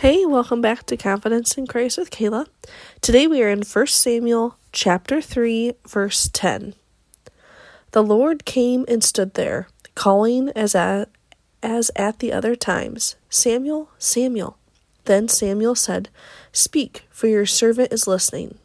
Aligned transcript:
Hey, 0.00 0.26
welcome 0.26 0.60
back 0.60 0.84
to 0.86 0.96
Confidence 0.98 1.56
in 1.56 1.66
Christ 1.66 1.96
with 1.96 2.10
Kala. 2.10 2.48
Today 3.00 3.26
we 3.26 3.42
are 3.42 3.48
in 3.48 3.62
1 3.62 3.86
Samuel 3.86 4.58
chapter 4.70 5.22
3, 5.22 5.72
verse 5.88 6.28
10. 6.34 6.74
The 7.92 8.02
Lord 8.02 8.44
came 8.44 8.84
and 8.88 9.02
stood 9.02 9.32
there, 9.32 9.68
calling 9.94 10.50
as 10.50 10.74
at, 10.74 11.08
as 11.62 11.90
at 11.96 12.18
the 12.18 12.30
other 12.30 12.54
times, 12.54 13.16
Samuel, 13.30 13.88
Samuel. 13.96 14.58
Then 15.06 15.28
Samuel 15.28 15.74
said, 15.74 16.10
Speak, 16.52 17.06
for 17.08 17.26
your 17.26 17.46
servant 17.46 17.90
is 17.90 18.06
listening. 18.06 18.58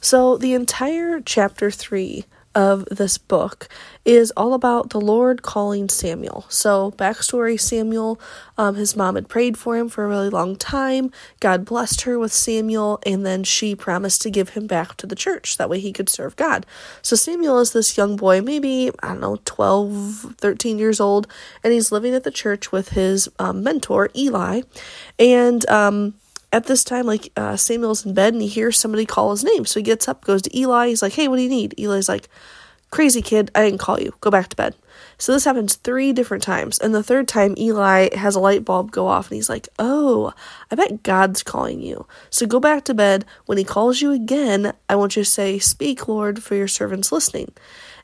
So 0.00 0.38
the 0.38 0.54
entire 0.54 1.20
chapter 1.20 1.70
3 1.70 2.24
of 2.54 2.84
this 2.86 3.16
book 3.18 3.68
is 4.04 4.32
all 4.36 4.54
about 4.54 4.90
the 4.90 5.00
Lord 5.00 5.42
calling 5.42 5.88
Samuel. 5.88 6.46
So, 6.48 6.92
backstory 6.92 7.60
Samuel, 7.60 8.20
um, 8.58 8.74
his 8.74 8.96
mom 8.96 9.14
had 9.14 9.28
prayed 9.28 9.56
for 9.56 9.76
him 9.76 9.88
for 9.88 10.04
a 10.04 10.08
really 10.08 10.30
long 10.30 10.56
time. 10.56 11.12
God 11.38 11.64
blessed 11.64 12.02
her 12.02 12.18
with 12.18 12.32
Samuel, 12.32 12.98
and 13.06 13.24
then 13.24 13.44
she 13.44 13.74
promised 13.74 14.22
to 14.22 14.30
give 14.30 14.50
him 14.50 14.66
back 14.66 14.96
to 14.96 15.06
the 15.06 15.14
church. 15.14 15.58
That 15.58 15.70
way 15.70 15.78
he 15.78 15.92
could 15.92 16.08
serve 16.08 16.34
God. 16.36 16.66
So, 17.02 17.14
Samuel 17.14 17.58
is 17.60 17.72
this 17.72 17.96
young 17.96 18.16
boy, 18.16 18.40
maybe, 18.40 18.90
I 19.02 19.08
don't 19.08 19.20
know, 19.20 19.38
12, 19.44 20.34
13 20.38 20.78
years 20.78 21.00
old, 21.00 21.26
and 21.62 21.72
he's 21.72 21.92
living 21.92 22.14
at 22.14 22.24
the 22.24 22.30
church 22.30 22.72
with 22.72 22.90
his 22.90 23.28
um, 23.38 23.62
mentor, 23.62 24.10
Eli. 24.16 24.62
And, 25.18 25.68
um, 25.68 26.14
at 26.52 26.66
this 26.66 26.84
time, 26.84 27.06
like 27.06 27.32
uh, 27.36 27.56
Samuel's 27.56 28.04
in 28.04 28.14
bed 28.14 28.32
and 28.32 28.42
he 28.42 28.48
hears 28.48 28.78
somebody 28.78 29.06
call 29.06 29.30
his 29.30 29.44
name. 29.44 29.64
So 29.64 29.80
he 29.80 29.84
gets 29.84 30.08
up, 30.08 30.24
goes 30.24 30.42
to 30.42 30.58
Eli. 30.58 30.88
He's 30.88 31.02
like, 31.02 31.12
Hey, 31.12 31.28
what 31.28 31.36
do 31.36 31.42
you 31.42 31.48
need? 31.48 31.74
Eli's 31.78 32.08
like, 32.08 32.28
Crazy 32.90 33.22
kid, 33.22 33.52
I 33.54 33.62
didn't 33.62 33.78
call 33.78 34.00
you. 34.00 34.14
Go 34.20 34.30
back 34.30 34.48
to 34.48 34.56
bed. 34.56 34.74
So 35.16 35.32
this 35.32 35.44
happens 35.44 35.76
three 35.76 36.12
different 36.12 36.42
times. 36.42 36.78
And 36.78 36.92
the 36.92 37.04
third 37.04 37.28
time, 37.28 37.54
Eli 37.56 38.16
has 38.16 38.34
a 38.34 38.40
light 38.40 38.64
bulb 38.64 38.90
go 38.90 39.06
off 39.06 39.28
and 39.30 39.36
he's 39.36 39.48
like, 39.48 39.68
Oh, 39.78 40.32
I 40.70 40.74
bet 40.74 41.04
God's 41.04 41.42
calling 41.44 41.80
you. 41.80 42.06
So 42.30 42.46
go 42.46 42.58
back 42.58 42.84
to 42.86 42.94
bed. 42.94 43.24
When 43.46 43.58
he 43.58 43.64
calls 43.64 44.00
you 44.00 44.10
again, 44.10 44.72
I 44.88 44.96
want 44.96 45.14
you 45.14 45.22
to 45.22 45.30
say, 45.30 45.58
Speak, 45.60 46.08
Lord, 46.08 46.42
for 46.42 46.56
your 46.56 46.68
servant's 46.68 47.12
listening. 47.12 47.52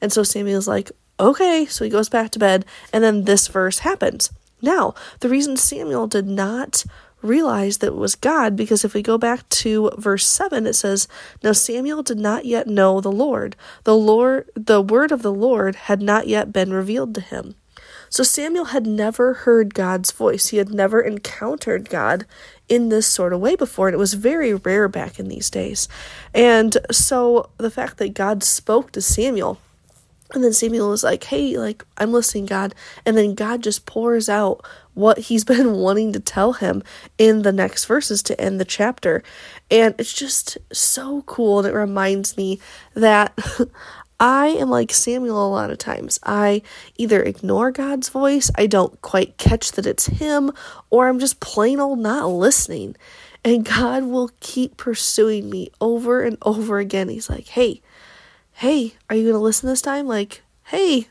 And 0.00 0.12
so 0.12 0.22
Samuel's 0.22 0.68
like, 0.68 0.92
Okay. 1.18 1.64
So 1.66 1.84
he 1.84 1.90
goes 1.90 2.10
back 2.10 2.30
to 2.32 2.38
bed. 2.38 2.66
And 2.92 3.02
then 3.02 3.24
this 3.24 3.48
verse 3.48 3.78
happens. 3.80 4.30
Now, 4.64 4.94
the 5.20 5.28
reason 5.28 5.56
Samuel 5.56 6.06
did 6.06 6.26
not 6.26 6.84
realize 7.20 7.78
that 7.78 7.88
it 7.88 7.96
was 7.96 8.14
God 8.14 8.56
because 8.56 8.84
if 8.84 8.94
we 8.94 9.02
go 9.02 9.16
back 9.16 9.48
to 9.48 9.90
verse 9.96 10.26
7 10.26 10.66
it 10.66 10.74
says 10.74 11.08
now 11.42 11.52
Samuel 11.52 12.02
did 12.02 12.18
not 12.18 12.44
yet 12.44 12.66
know 12.66 13.00
the 13.00 13.10
Lord. 13.10 13.56
The 13.84 13.96
Lord 13.96 14.50
the 14.54 14.82
word 14.82 15.10
of 15.10 15.22
the 15.22 15.32
Lord 15.32 15.74
had 15.74 16.02
not 16.02 16.28
yet 16.28 16.52
been 16.52 16.72
revealed 16.72 17.14
to 17.14 17.22
him. 17.22 17.54
So 18.10 18.22
Samuel 18.22 18.66
had 18.66 18.86
never 18.86 19.32
heard 19.32 19.74
God's 19.74 20.12
voice. 20.12 20.48
He 20.48 20.58
had 20.58 20.68
never 20.68 21.00
encountered 21.00 21.88
God 21.88 22.26
in 22.68 22.88
this 22.88 23.06
sort 23.06 23.32
of 23.32 23.40
way 23.40 23.56
before 23.56 23.88
and 23.88 23.94
it 23.94 23.98
was 23.98 24.14
very 24.14 24.52
rare 24.52 24.88
back 24.88 25.18
in 25.18 25.28
these 25.28 25.48
days. 25.48 25.88
And 26.34 26.76
so 26.90 27.48
the 27.56 27.70
fact 27.70 27.96
that 27.98 28.14
God 28.14 28.42
spoke 28.42 28.92
to 28.92 29.00
Samuel 29.00 29.58
and 30.34 30.42
then 30.42 30.52
Samuel 30.52 30.90
was 30.90 31.04
like, 31.04 31.24
Hey, 31.24 31.56
like, 31.56 31.84
I'm 31.98 32.12
listening, 32.12 32.46
God. 32.46 32.74
And 33.06 33.16
then 33.16 33.34
God 33.34 33.62
just 33.62 33.86
pours 33.86 34.28
out 34.28 34.64
what 34.94 35.18
he's 35.18 35.44
been 35.44 35.74
wanting 35.74 36.12
to 36.12 36.20
tell 36.20 36.54
him 36.54 36.82
in 37.18 37.42
the 37.42 37.52
next 37.52 37.84
verses 37.86 38.22
to 38.24 38.40
end 38.40 38.60
the 38.60 38.64
chapter. 38.64 39.22
And 39.70 39.94
it's 39.98 40.12
just 40.12 40.58
so 40.72 41.22
cool. 41.22 41.60
And 41.60 41.68
it 41.68 41.74
reminds 41.74 42.36
me 42.36 42.60
that 42.94 43.38
I 44.20 44.48
am 44.48 44.70
like 44.70 44.92
Samuel 44.92 45.46
a 45.46 45.50
lot 45.50 45.70
of 45.70 45.78
times. 45.78 46.18
I 46.22 46.62
either 46.96 47.22
ignore 47.22 47.70
God's 47.70 48.08
voice, 48.08 48.50
I 48.56 48.66
don't 48.66 49.00
quite 49.02 49.38
catch 49.38 49.72
that 49.72 49.86
it's 49.86 50.06
him, 50.06 50.52
or 50.90 51.08
I'm 51.08 51.18
just 51.18 51.40
plain 51.40 51.80
old 51.80 51.98
not 51.98 52.28
listening. 52.28 52.96
And 53.44 53.64
God 53.64 54.04
will 54.04 54.30
keep 54.40 54.78
pursuing 54.78 55.50
me 55.50 55.68
over 55.80 56.22
and 56.22 56.38
over 56.42 56.78
again. 56.78 57.08
He's 57.08 57.28
like, 57.28 57.48
Hey, 57.48 57.82
hey, 58.54 58.94
are 59.10 59.16
you 59.16 59.24
going 59.24 59.34
to 59.34 59.38
listen 59.38 59.68
this 59.68 59.82
time? 59.82 60.06
Like, 60.06 60.42
hey, 60.64 61.08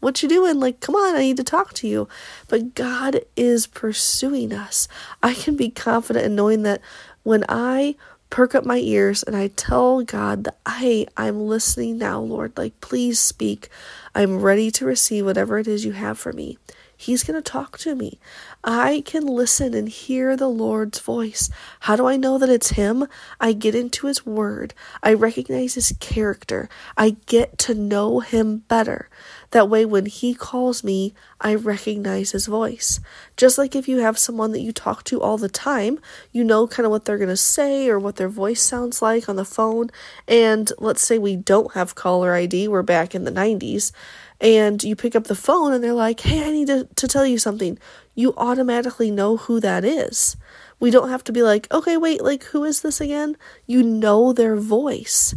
what 0.00 0.22
you 0.22 0.28
doing? 0.28 0.58
Like, 0.58 0.80
come 0.80 0.94
on, 0.94 1.14
I 1.14 1.20
need 1.20 1.36
to 1.36 1.44
talk 1.44 1.72
to 1.74 1.88
you. 1.88 2.08
But 2.48 2.74
God 2.74 3.20
is 3.36 3.66
pursuing 3.66 4.52
us. 4.52 4.88
I 5.22 5.34
can 5.34 5.56
be 5.56 5.70
confident 5.70 6.26
in 6.26 6.34
knowing 6.34 6.62
that 6.64 6.80
when 7.22 7.44
I 7.48 7.96
perk 8.30 8.54
up 8.54 8.64
my 8.64 8.78
ears 8.78 9.22
and 9.22 9.36
I 9.36 9.48
tell 9.48 10.02
God 10.02 10.44
that 10.44 10.56
hey, 10.78 11.06
I'm 11.16 11.46
listening 11.46 11.98
now, 11.98 12.20
Lord, 12.20 12.56
like 12.56 12.80
please 12.80 13.18
speak. 13.18 13.68
I'm 14.14 14.40
ready 14.40 14.70
to 14.72 14.86
receive 14.86 15.24
whatever 15.24 15.58
it 15.58 15.68
is 15.68 15.84
you 15.84 15.92
have 15.92 16.18
for 16.18 16.32
me. 16.32 16.58
He's 17.00 17.24
going 17.24 17.42
to 17.42 17.50
talk 17.50 17.78
to 17.78 17.94
me. 17.94 18.18
I 18.62 19.02
can 19.06 19.24
listen 19.26 19.72
and 19.72 19.88
hear 19.88 20.36
the 20.36 20.48
Lord's 20.48 20.98
voice. 20.98 21.48
How 21.80 21.96
do 21.96 22.04
I 22.04 22.18
know 22.18 22.36
that 22.36 22.50
it's 22.50 22.72
Him? 22.72 23.08
I 23.40 23.54
get 23.54 23.74
into 23.74 24.06
His 24.06 24.26
Word. 24.26 24.74
I 25.02 25.14
recognize 25.14 25.76
His 25.76 25.94
character. 25.98 26.68
I 26.98 27.16
get 27.24 27.56
to 27.60 27.74
know 27.74 28.20
Him 28.20 28.64
better. 28.68 29.08
That 29.52 29.70
way, 29.70 29.86
when 29.86 30.04
He 30.04 30.34
calls 30.34 30.84
me, 30.84 31.14
I 31.40 31.54
recognize 31.54 32.32
His 32.32 32.46
voice. 32.46 33.00
Just 33.34 33.56
like 33.56 33.74
if 33.74 33.88
you 33.88 34.00
have 34.00 34.18
someone 34.18 34.52
that 34.52 34.60
you 34.60 34.70
talk 34.70 35.02
to 35.04 35.22
all 35.22 35.38
the 35.38 35.48
time, 35.48 36.00
you 36.32 36.44
know 36.44 36.66
kind 36.66 36.84
of 36.84 36.90
what 36.90 37.06
they're 37.06 37.16
going 37.16 37.30
to 37.30 37.36
say 37.36 37.88
or 37.88 37.98
what 37.98 38.16
their 38.16 38.28
voice 38.28 38.60
sounds 38.60 39.00
like 39.00 39.26
on 39.26 39.36
the 39.36 39.46
phone. 39.46 39.90
And 40.28 40.70
let's 40.76 41.00
say 41.00 41.16
we 41.16 41.34
don't 41.34 41.72
have 41.72 41.94
caller 41.94 42.34
ID, 42.34 42.68
we're 42.68 42.82
back 42.82 43.14
in 43.14 43.24
the 43.24 43.32
90s 43.32 43.90
and 44.40 44.82
you 44.82 44.96
pick 44.96 45.14
up 45.14 45.24
the 45.24 45.34
phone 45.34 45.72
and 45.72 45.82
they're 45.84 45.92
like, 45.92 46.20
hey, 46.20 46.46
I 46.46 46.50
need 46.50 46.68
to, 46.68 46.88
to 46.96 47.08
tell 47.08 47.26
you 47.26 47.38
something, 47.38 47.78
you 48.14 48.34
automatically 48.36 49.10
know 49.10 49.36
who 49.36 49.60
that 49.60 49.84
is. 49.84 50.36
We 50.78 50.90
don't 50.90 51.10
have 51.10 51.24
to 51.24 51.32
be 51.32 51.42
like, 51.42 51.70
okay, 51.72 51.96
wait, 51.96 52.22
like, 52.22 52.44
who 52.44 52.64
is 52.64 52.80
this 52.80 53.00
again? 53.00 53.36
You 53.66 53.82
know 53.82 54.32
their 54.32 54.56
voice. 54.56 55.34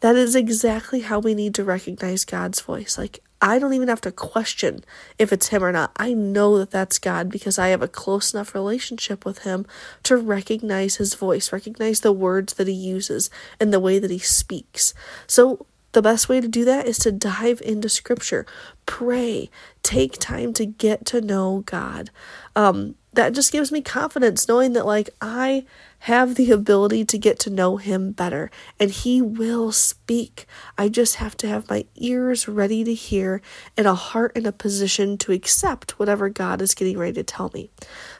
That 0.00 0.16
is 0.16 0.34
exactly 0.34 1.00
how 1.00 1.18
we 1.18 1.34
need 1.34 1.54
to 1.56 1.64
recognize 1.64 2.24
God's 2.24 2.60
voice. 2.60 2.96
Like, 2.96 3.20
I 3.40 3.58
don't 3.58 3.74
even 3.74 3.88
have 3.88 4.00
to 4.02 4.12
question 4.12 4.82
if 5.18 5.32
it's 5.32 5.48
Him 5.48 5.62
or 5.62 5.72
not. 5.72 5.92
I 5.96 6.14
know 6.14 6.58
that 6.58 6.70
that's 6.70 6.98
God 6.98 7.30
because 7.30 7.58
I 7.58 7.68
have 7.68 7.82
a 7.82 7.88
close 7.88 8.32
enough 8.32 8.54
relationship 8.54 9.26
with 9.26 9.40
Him 9.40 9.66
to 10.04 10.16
recognize 10.16 10.96
His 10.96 11.14
voice, 11.14 11.52
recognize 11.52 12.00
the 12.00 12.12
words 12.12 12.54
that 12.54 12.66
He 12.66 12.74
uses, 12.74 13.28
and 13.60 13.72
the 13.72 13.80
way 13.80 13.98
that 13.98 14.10
He 14.10 14.18
speaks. 14.18 14.94
So, 15.26 15.66
the 15.96 16.02
best 16.02 16.28
way 16.28 16.42
to 16.42 16.46
do 16.46 16.62
that 16.66 16.86
is 16.86 16.98
to 16.98 17.10
dive 17.10 17.62
into 17.62 17.88
scripture, 17.88 18.44
pray, 18.84 19.48
take 19.82 20.18
time 20.18 20.52
to 20.52 20.66
get 20.66 21.06
to 21.06 21.22
know 21.22 21.62
God. 21.64 22.10
Um, 22.54 22.96
that 23.16 23.34
just 23.34 23.52
gives 23.52 23.72
me 23.72 23.82
confidence 23.82 24.48
knowing 24.48 24.72
that, 24.74 24.86
like, 24.86 25.10
I 25.20 25.64
have 26.00 26.34
the 26.34 26.52
ability 26.52 27.04
to 27.04 27.18
get 27.18 27.38
to 27.38 27.50
know 27.50 27.78
him 27.78 28.12
better 28.12 28.50
and 28.78 28.90
he 28.90 29.20
will 29.20 29.72
speak. 29.72 30.46
I 30.78 30.88
just 30.88 31.16
have 31.16 31.36
to 31.38 31.48
have 31.48 31.68
my 31.68 31.84
ears 31.96 32.46
ready 32.46 32.84
to 32.84 32.94
hear 32.94 33.40
and 33.76 33.86
a 33.86 33.94
heart 33.94 34.36
in 34.36 34.46
a 34.46 34.52
position 34.52 35.18
to 35.18 35.32
accept 35.32 35.98
whatever 35.98 36.28
God 36.28 36.60
is 36.62 36.74
getting 36.74 36.98
ready 36.98 37.14
to 37.14 37.22
tell 37.22 37.50
me. 37.54 37.70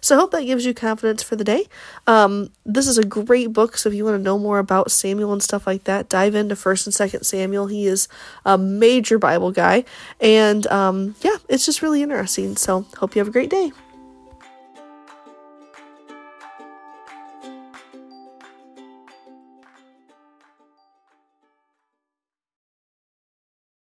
So 0.01 0.17
I 0.17 0.19
hope 0.19 0.33
that 0.33 0.45
gives 0.45 0.65
you 0.65 0.75
confidence 0.75 1.23
for 1.23 1.37
the 1.37 1.45
day. 1.45 1.67
Um, 2.07 2.51
this 2.65 2.89
is 2.89 2.99
a 2.99 3.05
great 3.05 3.53
book, 3.53 3.77
so 3.77 3.89
if 3.89 3.95
you 3.95 4.05
want 4.05 4.17
to 4.17 4.23
know 4.23 4.39
more 4.39 4.59
about 4.59 4.91
Samuel 4.91 5.33
and 5.33 5.43
stuff 5.43 5.67
like 5.67 5.84
that, 5.84 6.09
dive 6.09 6.34
into 6.34 6.55
1st 6.55 6.87
and 6.87 7.13
2nd 7.13 7.25
Samuel. 7.25 7.67
He 7.67 7.87
is 7.87 8.09
a 8.45 8.59
major 8.59 9.19
Bible 9.19 9.53
guy, 9.53 9.84
and 10.21 10.67
um, 10.69 11.15
yeah, 11.21 11.37
it's 11.49 11.67
just 11.67 11.83
really 11.83 12.03
interesting. 12.03 12.57
So 12.57 12.87
hope 12.97 13.15
you 13.15 13.21
have 13.21 13.28
a 13.28 13.33
great 13.33 13.51
day. 13.51 13.73